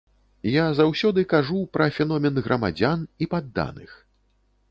[0.51, 3.91] Я заўсёды кажу пра феномен грамадзян і падданых.